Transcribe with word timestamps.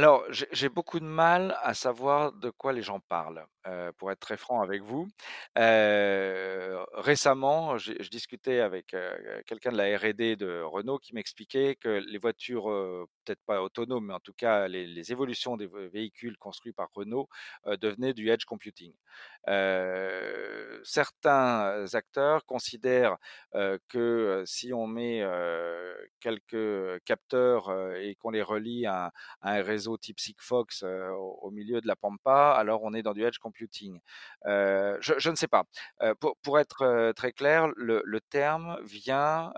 Alors, 0.00 0.22
j'ai 0.52 0.68
beaucoup 0.68 1.00
de 1.00 1.04
mal 1.04 1.56
à 1.60 1.74
savoir 1.74 2.32
de 2.32 2.50
quoi 2.50 2.72
les 2.72 2.82
gens 2.82 3.00
parlent, 3.00 3.44
heu, 3.66 3.90
pour 3.98 4.12
être 4.12 4.20
très 4.20 4.36
franc 4.36 4.60
avec 4.62 4.80
vous. 4.80 5.08
Heu, 5.58 6.78
récemment, 6.94 7.78
je 7.78 8.08
discutais 8.08 8.60
avec, 8.60 8.94
heu, 8.94 9.42
quelqu'un 9.44 9.72
de 9.72 9.76
la 9.76 9.98
R&D 9.98 10.36
de 10.36 10.62
Renault 10.62 10.98
qui 11.00 11.14
m'expliquait 11.16 11.74
que 11.74 11.88
les 11.88 12.18
voitures, 12.18 12.66
peut-être 13.24 13.40
pas 13.44 13.60
autonomes, 13.60 14.06
mais 14.06 14.14
en 14.14 14.20
tout 14.20 14.32
cas 14.34 14.68
les 14.68 15.10
évolutions 15.10 15.56
des 15.56 15.66
véhicules 15.92 16.38
construits 16.38 16.72
par 16.72 16.90
Renault, 16.94 17.28
devenaient 17.80 18.14
du 18.14 18.30
edge 18.30 18.44
computing. 18.44 18.92
Certains 20.84 21.86
acteurs 21.94 22.44
considèrent, 22.46 23.16
que, 23.88 24.44
si 24.46 24.72
on 24.72 24.86
met, 24.86 25.24
quelques 26.20 27.02
capteurs, 27.04 27.72
et 27.96 28.14
qu'on 28.16 28.30
les 28.30 28.42
relie 28.42 28.86
à 28.86 29.12
un 29.42 29.62
réseau 29.62 29.87
type 29.96 30.20
Sigfox 30.20 30.82
au, 30.82 31.50
milieu 31.50 31.80
de 31.80 31.86
la 31.86 31.96
pampa, 31.96 32.52
alors 32.52 32.82
on 32.82 32.92
est 32.94 33.02
dans 33.02 33.14
du 33.14 33.24
edge 33.24 33.38
computing. 33.38 34.00
Je, 34.44 35.14
je, 35.18 35.30
ne 35.30 35.34
sais 35.34 35.48
pas. 35.48 35.64
Pour, 36.20 36.36
pour, 36.38 36.58
être 36.58 37.12
très 37.12 37.32
clair, 37.32 37.68
le, 37.76 38.02
le 38.04 38.20
terme 38.20 38.78
vient 38.82 39.52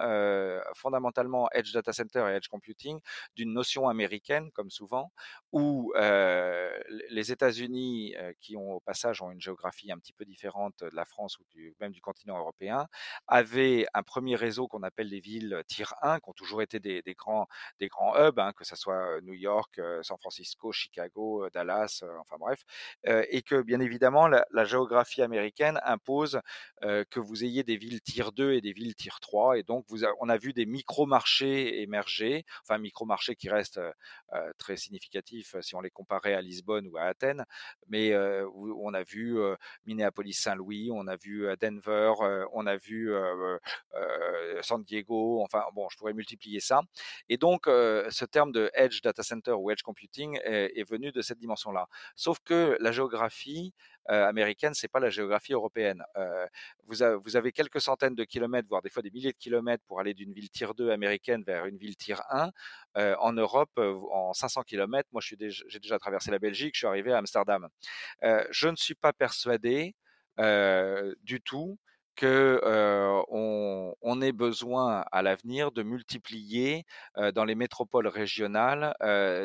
fondamentalement 0.74 1.48
edge 1.52 1.72
data 1.72 1.92
center 1.92 2.26
et 2.30 2.36
edge 2.36 2.48
computing 2.48 3.00
d'une 3.36 3.52
notion 3.52 3.88
américaine, 3.88 4.50
comme 4.52 4.70
souvent, 4.70 5.12
où 5.52 5.92
les 5.96 7.32
États-Unis, 7.32 8.14
qui 8.40 8.56
ont 8.56 8.72
au 8.74 8.80
passage 8.80 9.22
ont 9.22 9.30
une 9.30 9.40
géographie 9.40 9.90
un 9.92 9.98
petit 9.98 10.12
peu 10.12 10.24
différente 10.24 10.84
de 10.84 10.90
la 10.94 11.04
France 11.04 11.38
ou 11.38 11.44
même 11.80 11.92
du 11.92 12.00
continent 12.00 12.38
européen, 12.38 12.88
avaient 13.26 13.86
un 13.94 14.02
premier 14.02 14.36
réseau 14.36 14.68
qu'on 14.68 14.82
appelle 14.82 15.08
les 15.08 15.20
villes 15.20 15.62
tier 15.66 15.84
1, 16.02 16.20
qui 16.20 16.28
ont 16.28 16.32
toujours 16.32 16.62
été 16.62 16.80
des, 16.80 17.02
des 17.02 17.14
grands, 17.14 17.46
des 17.78 17.88
grands 17.88 18.16
hubs, 18.16 18.38
hein, 18.38 18.52
que 18.52 18.64
ce 18.64 18.76
soit 18.76 19.20
New 19.22 19.34
York, 19.34 19.80
San 20.02 20.18
Francisco, 20.20 20.72
Chicago, 20.72 21.48
Dallas, 21.52 22.02
enfin 22.20 22.36
bref, 22.38 22.62
et 23.04 23.42
que 23.42 23.62
bien 23.62 23.80
évidemment 23.80 24.28
la, 24.28 24.64
géographie 24.64 25.22
américaine 25.22 25.80
impose 25.84 26.40
que 26.82 27.18
vous 27.18 27.44
ayez 27.44 27.62
des 27.64 27.76
villes 27.76 28.00
tier 28.00 28.24
2 28.34 28.52
et 28.52 28.60
des 28.60 28.72
villes 28.72 28.94
tier 28.94 29.12
3, 29.20 29.58
et 29.58 29.62
donc 29.62 29.86
on 30.20 30.28
a 30.28 30.36
vu 30.36 30.52
des 30.52 30.66
micro-marchés 30.66 31.82
émerger, 31.82 32.44
enfin 32.62 32.78
micro-marchés 32.78 33.34
qui 33.36 33.48
restent 33.48 33.80
euh, 34.32 34.52
très 34.58 34.76
significatifs 34.76 35.56
si 35.60 35.74
on 35.74 35.80
les 35.80 35.90
comparait 35.90 36.34
à 36.34 36.40
Lisbonne 36.40 36.86
ou 36.88 36.96
à 36.96 37.02
Athènes, 37.02 37.44
mais 37.88 38.12
euh, 38.12 38.48
on 38.54 38.94
a 38.94 39.02
vu 39.02 39.38
euh, 39.38 39.56
Minneapolis-Saint-Louis, 39.86 40.90
on 40.92 41.06
a 41.06 41.16
vu 41.16 41.46
Denver, 41.60 42.12
on 42.52 42.66
a 42.66 42.76
vu 42.76 43.12
San 44.62 44.82
Diego, 44.84 45.42
enfin 45.42 45.64
bon, 45.74 45.88
je 45.90 45.96
pourrais 45.96 46.12
multiplier 46.12 46.60
ça. 46.60 46.82
Et 47.28 47.36
donc, 47.36 47.64
ce 47.66 48.24
terme 48.24 48.52
de 48.52 48.70
edge 48.74 49.00
data 49.02 49.22
center 49.22 49.52
ou 49.52 49.70
edge 49.70 49.82
computing 49.82 49.99
est, 50.14 50.88
venu 50.88 51.12
de 51.12 51.22
cette 51.22 51.38
dimension-là. 51.38 51.86
Sauf 52.16 52.38
que 52.44 52.76
la 52.80 52.92
géographie 52.92 53.72
euh, 54.10 54.26
américaine, 54.26 54.74
c'est 54.74 54.88
pas 54.88 55.00
la 55.00 55.10
géographie 55.10 55.52
européenne. 55.52 56.02
Euh, 56.16 56.46
vous, 56.86 57.02
avez 57.36 57.52
quelques 57.52 57.80
centaines 57.80 58.14
de 58.14 58.24
kilomètres, 58.24 58.68
voire 58.68 58.82
des 58.82 58.90
fois 58.90 59.02
des 59.02 59.10
milliers 59.10 59.32
de 59.32 59.38
kilomètres 59.38 59.84
pour 59.86 60.00
aller 60.00 60.14
d'une 60.14 60.32
ville 60.32 60.50
tier 60.50 60.68
2 60.76 60.90
américaine 60.90 61.42
vers 61.44 61.66
une 61.66 61.76
ville 61.76 61.96
tier 61.96 62.16
1. 62.30 62.50
Euh, 62.96 63.14
en 63.20 63.32
Europe, 63.32 63.78
en 63.78 64.32
500 64.32 64.62
kilomètres, 64.62 65.08
moi 65.12 65.20
j'ai 65.24 65.36
déjà, 65.36 65.64
déjà, 65.80 65.98
traversé 65.98 66.30
la 66.30 66.38
Belgique, 66.38 66.74
je 66.74 66.80
suis 66.80 66.86
arrivé 66.86 67.12
à 67.12 67.18
Amsterdam. 67.18 67.68
je 68.22 68.68
ne 68.68 68.76
suis 68.76 68.94
pas 68.94 69.12
persuadé 69.12 69.94
du 71.22 71.40
tout 71.40 71.78
que 72.20 72.60
ait 74.20 74.32
besoin 74.32 75.04
à 75.10 75.22
l'avenir 75.22 75.72
de 75.72 75.82
multiplier 75.82 76.84
dans 77.34 77.44
les 77.44 77.54
métropoles 77.54 78.08
régionales 78.08 78.94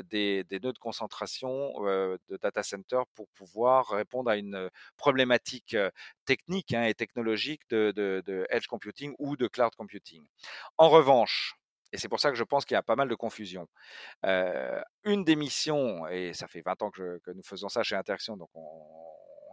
des, 0.09 0.45
nœuds 0.51 0.73
de 0.73 0.77
concentration 0.77 1.73
de 1.81 2.37
data 2.41 2.63
centers 2.63 3.05
pour 3.15 3.29
pouvoir 3.29 3.87
répondre 3.89 4.29
à 4.29 4.35
une 4.35 4.69
problématique 4.97 5.77
technique 6.25 6.73
hein, 6.73 6.83
et 6.83 6.93
technologique 6.93 7.61
de, 7.69 7.93
de, 7.95 8.45
edge 8.49 8.67
computing 8.67 9.13
ou 9.19 9.37
de 9.37 9.47
cloud 9.47 9.73
computing. 9.77 10.25
En 10.77 10.89
revanche, 10.89 11.55
et 11.93 11.97
c'est 11.97 12.09
pour 12.09 12.19
ça 12.19 12.29
que 12.29 12.35
je 12.35 12.43
pense 12.43 12.65
qu'il 12.65 12.75
y 12.75 12.77
a 12.77 12.83
pas 12.83 12.97
mal 12.97 13.07
de 13.07 13.15
confusion. 13.15 13.69
Une 14.23 15.23
des 15.23 15.37
missions, 15.37 16.07
et 16.07 16.33
ça 16.33 16.47
fait 16.47 16.61
20 16.61 16.81
ans 16.81 16.91
que, 16.91 17.19
que 17.23 17.31
nous 17.31 17.43
faisons 17.43 17.69
ça 17.69 17.83
chez 17.83 17.95
Interaction, 17.95 18.35
donc 18.35 18.49
on, 18.53 18.83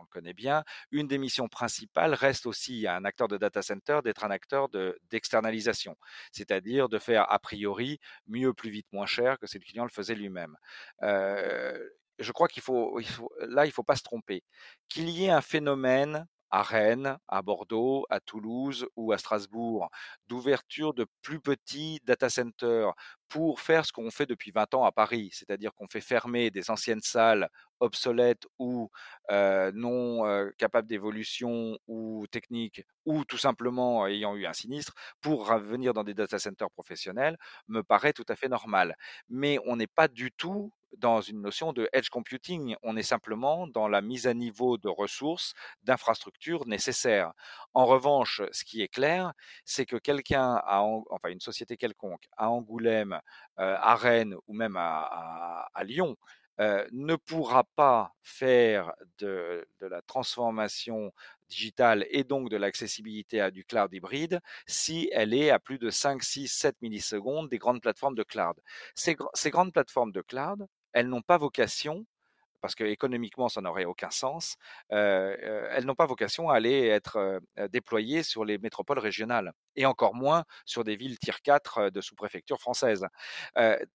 on 0.03 0.05
le 0.05 0.09
connaît 0.09 0.35
bien, 0.35 0.65
une 0.91 1.07
des 1.07 1.19
missions 1.19 1.49
principales 1.49 2.15
reste 2.15 2.47
aussi 2.47 2.87
à 2.87 2.97
un 2.97 3.05
acteur 3.05 3.29
de 3.29 3.37
data 3.37 3.63
center 3.63 4.01
d'être 4.05 4.25
un 4.25 4.31
acteur 4.31 4.69
d'externalisation, 5.11 5.97
c'est-à-dire 6.33 6.89
de 6.89 6.99
faire 6.99 7.31
a 7.31 7.39
priori 7.39 8.01
mieux, 8.27 8.53
plus 8.53 8.71
vite, 8.71 8.87
moins 8.93 9.07
cher 9.07 9.39
que 9.39 9.47
si 9.47 9.59
le 9.59 9.65
client 9.65 9.85
le 9.85 9.91
faisait 9.91 10.15
lui-même. 10.15 10.57
Euh, 11.03 11.79
je 12.19 12.33
crois 12.33 12.49
qu'il 12.49 12.63
faut, 12.63 13.01
faut, 13.05 13.33
là, 13.41 13.65
il 13.65 13.69
ne 13.69 13.73
faut 13.73 13.83
pas 13.83 13.97
se 13.97 14.03
tromper. 14.03 14.43
Qu'il 14.89 15.09
y 15.09 15.25
ait 15.25 15.31
un 15.31 15.41
phénomène 15.41 16.27
à 16.51 16.63
Rennes, 16.63 17.19
à 17.29 17.41
Bordeaux, 17.41 18.05
à 18.11 18.21
Toulouse 18.21 18.87
ou 18.95 19.13
à 19.13 19.19
Strasbourg, 19.19 19.89
d'ouverture 20.27 20.93
de 20.93 21.07
plus 21.23 21.41
petits 21.41 21.99
data 22.05 22.29
centers 22.29 22.93
pour 23.33 23.61
faire 23.61 23.87
ce 23.87 23.93
qu'on 23.93 24.11
fait 24.11 24.27
depuis 24.27 24.51
20 24.51 24.75
ans 24.75 24.85
à 24.85 24.93
Paris, 24.93 25.31
c'est-à-dire 25.33 25.73
qu'on 25.73 25.89
fait 25.89 26.03
fermer 26.03 26.51
des 26.51 26.71
anciennes 26.71 27.01
salles 27.01 27.49
obsolètes 27.81 28.47
ou 28.59 28.91
non 29.31 30.51
capables 30.59 30.87
d'évolution 30.87 31.79
ou 31.87 32.27
technique 32.31 32.83
ou 33.07 33.25
tout 33.25 33.39
simplement 33.39 34.07
ayant 34.07 34.37
eu 34.37 34.45
un 34.45 34.53
sinistre 34.53 34.93
pour 35.23 35.49
revenir 35.49 35.95
dans 35.95 36.05
des 36.05 36.13
data 36.13 36.39
centers 36.39 36.71
professionnels 36.71 37.39
me 37.69 37.83
paraît 37.83 38.13
tout 38.13 38.27
à 38.29 38.37
fait 38.37 38.49
normal. 38.51 38.97
Mais 39.31 39.59
on 39.65 39.77
n'est 39.77 39.87
pas 39.87 40.09
du 40.09 40.31
tout 40.31 40.71
dans 40.99 41.23
une 41.23 41.41
notion 41.41 41.73
de 41.73 41.89
edge 41.95 42.11
computing, 42.11 42.77
on 42.83 42.99
est 42.99 43.03
simplement 43.03 43.67
dans 43.67 43.89
la 43.89 44.03
mise 44.03 44.27
à 44.27 44.35
niveau 44.35 44.77
de 44.77 44.91
ressources, 44.91 45.55
d'infrastructures 45.85 46.67
nécessaires. 46.67 47.33
En 47.73 47.87
revanche, 47.87 48.43
ce 48.53 48.63
qui 48.63 48.83
est 48.83 48.89
clair, 48.89 49.33
c'est 49.65 49.87
que 49.87 49.97
quelqu'un, 49.97 50.61
enfin 50.67 51.31
une 51.31 51.41
société 51.41 51.79
quelconque, 51.79 52.29
à 52.37 52.51
Angoulême, 52.51 53.22
à 53.57 53.95
Rennes 53.97 54.35
ou 54.47 54.55
même 54.55 54.77
à, 54.77 55.69
Lyon, 55.85 56.17
euh, 56.61 56.87
ne 56.93 57.17
pourra 57.17 57.65
pas 57.77 58.13
faire 58.23 58.93
de, 59.19 59.67
la 59.81 60.03
transformation 60.03 61.13
digitale 61.49 62.07
et 62.11 62.25
donc 62.25 62.51
de 62.51 62.57
l'accessibilité 62.59 63.41
à 63.41 63.51
du 63.51 63.65
cloud 63.65 63.93
hybride 63.93 64.39
si 64.67 65.09
elle 65.13 65.33
est 65.33 65.51
à 65.51 65.59
plus 65.59 65.79
de 65.79 65.89
5, 65.89 66.23
6, 66.23 66.49
7 66.49 66.77
millisecondes 66.83 67.49
des 67.49 67.59
grandes 67.59 67.81
plateformes 67.81 68.15
de 68.15 68.23
cloud. 68.23 68.57
Ces, 68.95 69.17
grandes 69.51 69.73
plateformes 69.73 70.13
de 70.13 70.21
cloud, 70.21 70.67
elles 70.93 71.09
n'ont 71.09 71.23
pas 71.23 71.39
vocation 71.39 72.05
parce 72.61 72.77
que 72.77 72.85
économiquement, 72.85 73.49
ça 73.49 73.61
n'aurait 73.61 73.87
aucun 73.87 74.11
sens. 74.11 74.57
Euh, 74.93 75.69
elles 75.73 75.85
n'ont 75.85 75.97
pas 75.97 76.07
vocation 76.07 76.49
à 76.49 76.55
aller 76.55 76.87
être 76.87 77.17
euh, 77.17 77.69
déployées 77.69 78.23
sur 78.23 78.45
les 78.45 78.59
métropoles 78.59 79.01
régionales 79.01 79.53
et 79.77 79.87
encore 79.87 80.15
moins 80.15 80.45
sur 80.65 80.85
des 80.85 80.97
villes 80.97 81.19
tier 81.19 81.35
4 81.43 81.91
de 81.91 82.01
sous-préfecture 82.01 82.61
française. 82.61 83.07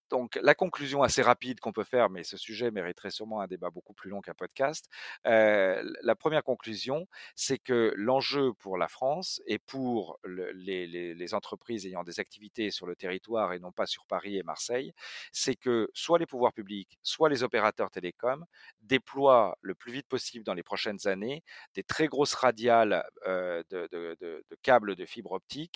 Donc 0.10 0.40
la 0.42 0.56
conclusion 0.56 1.04
assez 1.04 1.22
rapide 1.22 1.60
qu'on 1.60 1.72
peut 1.72 1.84
faire, 1.84 2.10
mais 2.10 2.24
ce 2.24 2.38
sujet 2.38 2.72
mériterait 2.72 3.12
sûrement 3.12 3.42
un 3.42 3.48
débat 3.48 3.70
beaucoup 3.70 3.94
plus 3.94 4.10
long 4.10 4.22
qu'un 4.22 4.34
podcast. 4.34 4.86
La 5.24 6.16
première 6.18 6.44
conclusion, 6.44 7.08
c'est 7.36 7.58
que 7.58 7.94
l'enjeu 7.96 8.54
pour 8.54 8.78
la 8.78 8.88
France 8.88 9.42
et 9.46 9.60
pour 9.60 10.20
le, 10.24 10.52
les, 10.52 11.34
entreprises 11.34 11.86
ayant 11.86 12.04
des 12.04 12.22
activités 12.22 12.72
sur 12.72 12.88
le 12.88 12.96
territoire 12.96 13.52
et 13.52 13.60
non 13.60 13.74
pas 13.74 13.86
sur 13.86 14.06
Paris 14.06 14.38
et 14.38 14.44
Marseille, 14.44 14.94
c'est 15.34 15.56
que 15.56 15.90
soit 15.94 16.20
les 16.20 16.26
pouvoirs 16.26 16.54
publics, 16.54 16.98
soit 17.04 17.28
les 17.28 17.44
opérateurs 17.44 17.92
télécoms 17.92 18.46
déploient 18.82 19.58
le 19.62 19.76
plus 19.76 19.92
vite 19.92 20.08
possible 20.08 20.46
dans 20.46 20.54
les 20.54 20.64
prochaines 20.64 21.06
années 21.08 21.44
des 21.74 21.84
très 21.84 22.08
grosses 22.08 22.34
radiales 22.34 23.04
de, 23.26 24.46
câbles 24.62 24.96
de 24.96 25.06
fibre 25.06 25.34
optique, 25.34 25.67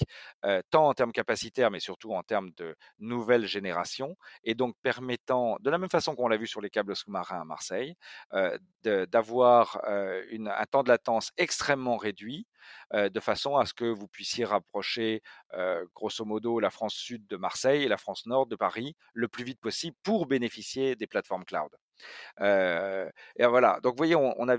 tant 0.69 0.87
en 0.87 0.93
termes 0.93 1.11
capacitaires, 1.11 1.71
mais 1.71 1.79
surtout 1.79 2.13
en 2.13 2.23
termes 2.23 2.51
de 2.57 2.75
nouvelle 2.99 3.45
génération, 3.45 4.17
et 4.43 4.55
donc 4.55 4.75
permettant, 4.81 5.57
de 5.59 5.69
la 5.69 5.77
même 5.77 5.89
façon 5.89 6.15
qu'on 6.15 6.27
l'a 6.27 6.37
vu 6.37 6.47
sur 6.47 6.61
les 6.61 6.69
câbles 6.69 6.95
sous-marins 6.95 7.41
à 7.41 7.45
Marseille, 7.45 7.95
d'avoir 8.83 9.81
un 9.85 10.65
temps 10.69 10.83
de 10.83 10.89
latence 10.89 11.31
extrêmement 11.37 11.97
réduit, 11.97 12.47
de 12.93 13.19
façon 13.19 13.57
à 13.57 13.65
ce 13.65 13.73
que 13.73 13.85
vous 13.85 14.07
puissiez 14.07 14.45
rapprocher, 14.45 15.21
grosso 15.95 16.25
modo, 16.25 16.59
la 16.59 16.69
France 16.69 16.93
sud 16.93 17.27
de 17.27 17.37
Marseille 17.37 17.83
et 17.83 17.87
la 17.87 17.97
France 17.97 18.25
nord 18.25 18.47
de 18.47 18.55
Paris 18.55 18.95
le 19.13 19.27
plus 19.27 19.43
vite 19.43 19.59
possible 19.59 19.97
pour 20.03 20.25
bénéficier 20.27 20.95
des 20.95 21.07
plateformes 21.07 21.45
cloud. 21.45 21.71
Et 22.39 23.45
voilà. 23.45 23.79
Donc, 23.81 23.93
vous 23.93 23.97
voyez, 23.97 24.15
on, 24.15 24.47
a, 24.49 24.57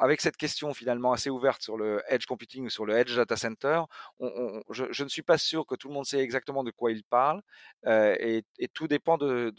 avec 0.00 0.20
cette 0.20 0.36
question 0.36 0.74
finalement 0.74 1.12
assez 1.12 1.30
ouverte 1.30 1.62
sur 1.62 1.76
le 1.76 2.02
edge 2.08 2.26
computing 2.26 2.66
ou 2.66 2.70
sur 2.70 2.86
le 2.86 2.96
edge 2.96 3.14
data 3.14 3.36
center, 3.36 3.82
je, 4.20 5.02
ne 5.02 5.08
suis 5.08 5.22
pas 5.22 5.38
sûr 5.38 5.66
que 5.66 5.74
tout 5.74 5.88
le 5.88 5.94
monde 5.94 6.06
sait 6.06 6.18
exactement 6.18 6.64
de 6.64 6.70
quoi 6.70 6.90
il 6.92 7.04
parle 7.04 7.42
euh, 7.86 8.16
et, 8.18 8.68
tout 8.74 8.88
dépend 8.88 9.18
de, 9.18 9.52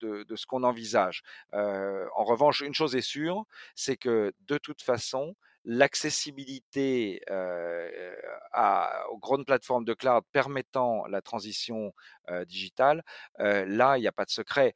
ce 0.00 0.46
qu'on 0.46 0.62
envisage. 0.62 1.22
Euh, 1.54 2.06
en 2.14 2.24
revanche, 2.24 2.60
une 2.60 2.74
chose 2.74 2.94
est 2.96 3.00
sûre, 3.00 3.44
c'est 3.74 3.96
que 3.96 4.32
de 4.46 4.58
toute 4.58 4.82
façon, 4.82 5.34
l'accessibilité 5.64 7.20
euh, 7.30 8.14
aux 9.10 9.18
grandes 9.18 9.44
plateformes 9.44 9.84
de 9.84 9.94
cloud 9.94 10.24
permettant 10.32 11.06
la 11.06 11.20
transition 11.20 11.92
digitale, 12.46 13.02
euh, 13.40 13.64
là, 13.66 13.98
il 13.98 14.00
n'y 14.00 14.06
a 14.06 14.12
pas 14.12 14.24
de 14.24 14.30
secret. 14.30 14.74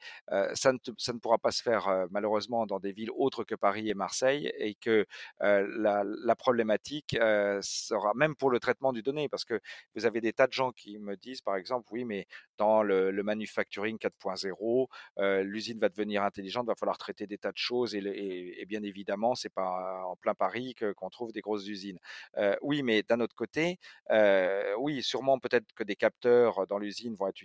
ça, 0.55 0.73
ne 0.73 0.79
ça, 0.99 1.13
ne 1.13 1.19
pourra 1.19 1.39
pas 1.39 1.51
se 1.51 1.63
faire 1.63 2.07
malheureusement 2.11 2.67
dans 2.67 2.81
des 2.81 2.93
villes 2.93 3.11
autres 3.17 3.45
que 3.45 3.55
Paris 3.55 3.89
et 3.89 3.95
Marseille 3.95 4.53
et 4.59 4.75
que 4.75 5.07
la, 5.41 6.05
problématique 6.37 7.17
sera 7.63 8.13
même 8.15 8.35
pour 8.35 8.51
le 8.51 8.59
traitement 8.59 8.93
du 8.93 9.03
données, 9.03 9.29
parce 9.29 9.45
que 9.45 9.61
vous 9.95 10.05
avez 10.05 10.21
des 10.21 10.33
tas 10.33 10.47
de 10.47 10.53
gens 10.53 10.73
qui 10.73 10.99
me 10.99 11.17
disent, 11.17 11.41
par 11.41 11.57
exemple, 11.57 11.89
oui, 11.93 12.05
mais 12.05 12.27
dans 12.59 12.83
le, 12.83 13.13
manufacturing 13.23 13.97
4.0, 13.99 15.43
l'usine 15.43 15.79
va 15.79 15.89
devenir 15.89 16.23
intelligente, 16.23 16.67
va 16.67 16.75
falloir 16.75 16.99
traiter 16.99 17.27
des 17.27 17.39
tas 17.39 17.53
de 17.53 17.57
choses 17.57 17.95
et, 17.95 18.65
bien 18.67 18.83
évidemment, 18.83 19.35
c'est 19.35 19.53
pas 19.53 20.05
en 20.07 20.17
plein 20.17 20.35
Paris 20.35 20.75
qu'on 20.97 21.11
trouve 21.11 21.33
des 21.33 21.41
grosses 21.41 21.67
usines. 21.67 21.99
Euh, 22.37 22.57
oui, 22.63 22.83
mais 22.83 23.03
d'un 23.03 23.21
autre 23.21 23.35
côté, 23.35 23.79
euh, 24.11 24.75
oui, 24.79 25.03
sûrement 25.03 25.39
peut-être 25.39 25.73
que 25.75 25.85
des 25.85 25.97
capteurs 25.97 26.67
dans 26.67 26.79
l'usine 26.79 27.15
vont 27.15 27.29
être 27.29 27.43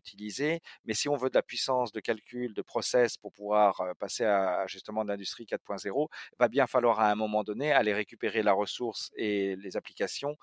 mais 0.86 0.94
si 0.94 1.10
on 1.10 1.16
veut 1.16 1.30
de 1.30 1.36
la 1.36 1.42
puissance 1.42 1.92
de 1.92 2.00
calcul, 2.00 2.54
de 2.54 2.62
process 2.62 3.18
pour 3.18 3.31
pouvoir 3.34 3.81
passer 4.00 4.25
à, 4.25 4.66
justement 4.68 5.04
de 5.04 5.10
l'industrie 5.10 5.46
4.0, 5.46 6.07
va 6.40 6.48
bien 6.48 6.68
falloir 6.68 7.00
à 7.00 7.12
un 7.12 7.16
moment 7.16 7.44
donné 7.44 7.72
aller 7.72 7.94
récupérer 7.94 8.44
la 8.44 8.54
ressource 8.54 9.12
et 9.16 9.56
les 9.57 9.78
applications 9.78 10.38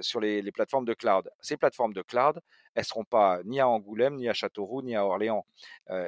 sur 0.00 0.20
les, 0.20 0.50
plateformes 0.52 0.84
de 0.84 0.94
cloud. 0.94 1.30
Ces 1.40 1.56
plateformes 1.56 1.92
de 1.92 2.02
cloud, 2.02 2.40
elles 2.74 2.84
seront 2.84 3.04
pas 3.04 3.40
ni 3.44 3.60
à 3.60 3.68
Angoulême, 3.68 4.16
ni 4.16 4.28
à 4.28 4.32
Châteauroux, 4.32 4.82
ni 4.82 4.96
à 4.96 5.04
Orléans. 5.04 5.46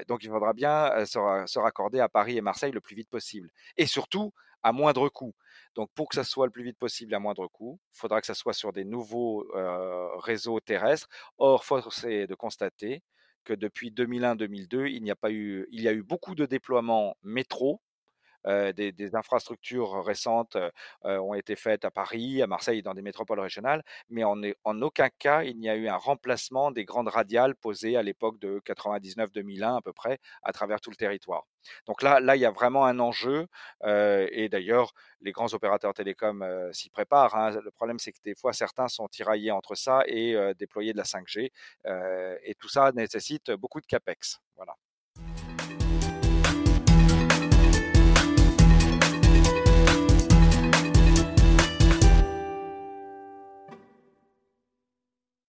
Donc 0.09 0.25
il 0.25 0.31
faudra 0.31 0.53
bien 0.53 1.05
se, 1.07 1.19
se, 1.47 1.59
raccorder 1.59 2.01
à 2.01 2.09
Paris 2.09 2.37
et 2.37 2.41
Marseille 2.41 2.73
le 2.73 2.81
plus 2.81 2.97
vite 2.97 3.09
possible. 3.09 3.51
Et 3.77 3.87
surtout, 3.87 4.33
à 4.63 4.73
moindre 4.73 5.09
coût. 5.09 5.35
Donc 5.75 5.91
pour 5.95 6.09
que 6.09 6.15
ça 6.15 6.25
soit 6.25 6.47
le 6.47 6.53
plus 6.53 6.65
vite 6.65 6.79
possible 6.79 7.15
à 7.15 7.19
moindre 7.19 7.47
coût, 7.49 7.81
il 7.95 7.99
faudra 7.99 8.21
que 8.21 8.27
ça 8.27 8.35
soit 8.35 8.53
sur 8.53 8.73
des 8.73 8.85
nouveaux 8.85 9.47
euh, 9.55 10.17
réseaux 10.19 10.61
terrestres. 10.61 11.09
Or, 11.39 11.65
force 11.65 12.05
est 12.05 12.27
de 12.27 12.35
constater 12.35 13.03
que 13.45 13.53
depuis 13.53 13.91
2001-2002, 13.91 14.87
il 14.87 15.67
il 15.73 15.83
y 15.83 15.89
a 15.89 15.93
eu 15.93 16.03
beaucoup 16.03 16.35
de 16.35 16.47
déploiements 16.47 17.17
métro 17.23 17.81
des, 18.47 18.93
des, 18.93 19.15
infrastructures 19.15 20.05
récentes 20.05 20.57
euh, 20.57 21.19
ont 21.19 21.35
été 21.35 21.57
faites 21.57 21.85
à 21.85 21.91
Paris, 21.91 22.43
à 22.43 22.47
Marseille 22.47 22.83
dans 22.83 22.95
des 22.95 23.03
métropoles 23.03 23.41
régionales, 23.41 23.83
mais 24.09 24.25
en, 24.25 24.43
aucun 24.83 25.09
cas 25.19 25.43
il 25.43 25.59
n'y 25.59 25.69
a 25.69 25.77
eu 25.77 25.89
un 25.89 25.97
remplacement 25.97 26.71
des 26.71 26.85
grandes 26.85 27.09
radiales 27.09 27.55
posées 27.55 27.97
à 27.97 28.03
l'époque 28.03 28.39
de 28.39 28.61
99-2001 28.61 29.77
à 29.79 29.81
peu 29.81 29.93
près 29.93 30.19
à 30.43 30.53
travers 30.53 30.81
tout 30.81 30.91
le 30.91 30.97
territoire. 30.97 31.47
Donc 31.87 32.03
là, 32.03 32.21
là, 32.21 32.37
il 32.37 32.41
y 32.41 32.45
a 32.45 32.51
vraiment 32.51 32.85
un 32.87 32.99
enjeu. 32.99 33.47
Euh, 33.85 34.29
et 34.33 34.49
d'ailleurs, 34.49 34.93
les 35.21 35.33
grands 35.33 35.53
opérateurs 35.55 35.95
télécoms 35.95 36.43
euh, 36.43 36.73
s'y 36.73 36.91
préparent. 36.91 37.35
Hein. 37.35 37.61
Le 37.61 37.71
problème, 37.71 37.99
c'est 37.99 38.13
que 38.13 38.19
des 38.25 38.35
fois, 38.35 38.53
certains 38.53 38.89
sont 38.89 39.09
tiraillés 39.09 39.51
entre 39.51 39.75
ça 39.75 40.03
et 40.07 40.35
euh, 40.35 40.55
déployer 40.55 40.93
de 40.93 40.99
la 40.99 41.05
5G. 41.05 41.51
et 42.45 42.55
tout 42.59 42.69
ça 42.69 42.93
nécessite 42.93 43.51
beaucoup 43.53 43.81
de 43.81 43.87
capex. 43.87 44.41
Voilà. 44.57 44.75